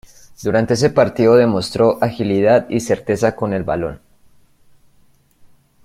[0.41, 4.01] Durante ese partido demostró agilidad y certeza con el balón.